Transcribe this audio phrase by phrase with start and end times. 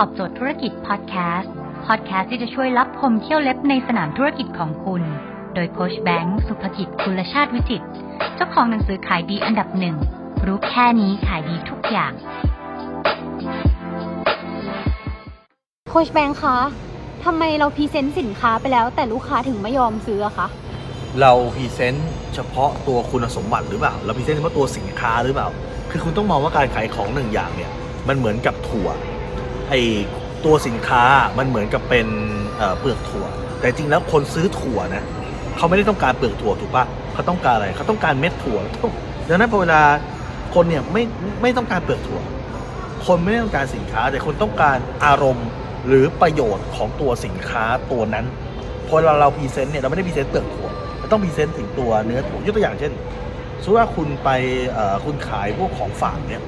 [0.00, 1.52] ตอบโจทย์ธุรกิจพอดแคสต์
[1.86, 5.02] พอดแคสต์ที่จะช่วยรับพมเที่ยวเล็บในสนามธุรกิจของคุณ
[5.54, 7.86] โดยโคชแบงค์สุภกิจคุลชาติวิจิตร
[8.34, 9.96] เจ้าของหนังสือขายดีอันดับหนึ่ง
[10.46, 12.12] รู้แค่นี้ขายดีทุกอย่าง
[15.90, 16.56] โคชแบงค์คะ
[17.24, 20.46] ทำไมเรา present สินค้าไปแล้ว แต่ลูกค้าถึงไม่ยอมซื้ออะคะ
[21.20, 25.48] เรา present เฉพาะตัวคุณสมบัติหรือเปล่า เรา present เฉพาะตัวสินค้าหรือเปล่า
[25.90, 27.70] คือคุณต้องมองว่าการขายของหนึ่งอย่างเนี่ย
[28.08, 28.90] มันเหมือนกับถั่ว
[29.70, 29.74] ไอ
[30.44, 31.04] ตัวสินค้า
[31.38, 32.06] มันเหมือนกับเป็น
[32.80, 33.26] เปลือกถั่ว
[33.60, 35.04] แต่จริงแล้วคนซื้อถั่วนะ
[35.56, 38.58] เขาไม่ได้ต้องการเปลือกถั่วถูกปะเขาต้องการอะไรเขาต้องการเม็ดถั่ว
[39.28, 39.82] ดังนั้นพอเวลา
[40.54, 41.02] คนเนี่ยไม่
[41.42, 42.20] ไม่ต้องการเปลือกถั่ว
[43.06, 45.48] คนไม่ได้ต้องการสินค้า แต่คนต้องการอารมณ์
[45.86, 48.26] หรือประโยชน์ของตัวสินค้าตัวนั้น
[48.88, 50.68] พอเราเรา present เนี่ยเราไม่ได้ present เปลือกถั่ว
[50.98, 52.92] เราต้อง present ถึงตัวเนื้อถั่วยกตัวอย่างเช่น
[53.62, 54.30] สมมติว่าคุณไป
[55.04, 56.42] คุณขายพวกของฝากเนี่ย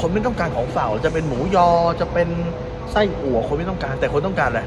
[0.00, 1.68] คนไม่ต้องการของฝากจะเป็นหมูยอ
[2.00, 2.28] จะเป็น
[2.92, 4.62] ไส้อั่วคนไม่ต้องการ แต่คนต้องการอะไร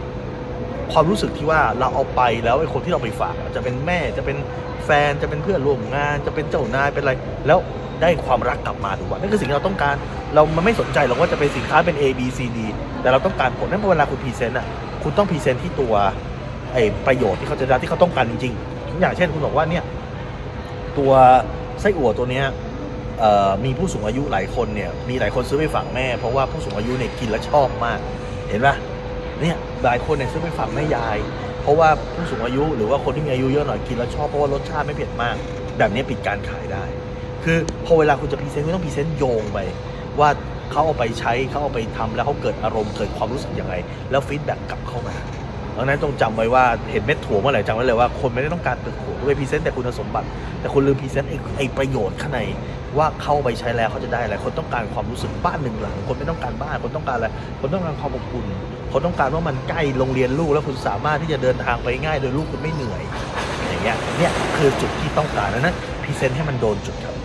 [0.93, 4.37] ความรู้สึกที่ว่าเราเอาไปแล้วไอ้คนที่เราไปฝากจะเป็นแม่จะเป็น
[4.85, 7.13] แฟนจะเป็นเพื่อนร่วมงาน จะเป็นเจ้านายเป็นอะไร
[7.47, 7.59] แล้ว
[8.01, 9.95] ได้ความรักกลับมาถูกป่ะนั่นคือสิ่งที่เราต้องการ
[10.33, 12.59] เรามันไม่สนใจหรอกว่าจะเป็นสินค้าเป็น A B C D
[13.01, 14.67] แต่เราต้องการผลนั้นพอเวลาคุณ present อะ
[15.03, 15.93] คุณต้อง present ที่ตัว
[16.73, 19.83] ไอ้ประโยชน์ที่เขาจะได้ที่เขาต้องการจริงๆอย่างเช่นคุณบอกว่าเนี่ย
[20.97, 21.11] ตัว
[21.81, 22.45] ไส้อั่วตัวเนี้ย
[23.65, 27.99] มีผู้สูงอายุหลายคนเนี่ยมีหลายคนซื้อไปฝากแม่ เพราะว่าผู้สูงอายุเนี่ยกินแล้วชอบมาก
[28.49, 28.75] เห็นปะ
[29.41, 31.17] เนี่ยหลายคนเนี่ยซื้อไปฝากแม่ยาย
[31.61, 35.35] เพราะว่าผู้สูงอายุหรือว่าคนที่มีอายุเยอะหน่อยกินแล้วชอบเพราะว่ารสชาติไม่เผ็ดมาก
[35.77, 36.83] แบบนี้ปิดการขายได้
[37.43, 39.59] คือพอเวลาคุณจะ present คุณต้อง present โยงไป
[40.19, 40.29] ว่า
[40.71, 43.73] เขาเอาไปใช้เขาเอาไปทำแล้วเขาเกิดอารมณ์เกิดความรู้สึกยังไง
[44.11, 45.15] แล้ว feedback กลับเข้ามา
[45.77, 50.27] ดังนั้นต้องจำไว้ว่าเห็นเม็ดถั่วเมื่อไหร่จำไว้เลยว่าคนไม่ได้ต้องการเปลือกถั่วคุณไป present แต่คุณสมบัติ
[50.59, 52.39] แต่คุณลืม present ไอ้ประโยชน์ข้างใน
[52.97, 57.27] ว่าเข้าไปใช้แล้วเขาจะได้อะไรคนต้องการความรู้สึกบ้านหนึ่งหลัง คนไม่ต้องการบ้านคนต้องการอะไร
[57.59, 58.45] คนต้องการความอบอุ่น
[58.91, 63.01] คนต้องการว่ามันใกล้โรงเรียนลูกแล้วคุณสามารถที่จะเดินทางไปง่าย โดยลูกคุณไม่เหนื่อย
[63.69, 67.15] อย่างเงี้ยเนี่ยคือจุดที่ต้องการนะนะพรีเซนต์ให้มันโดนจุดครับ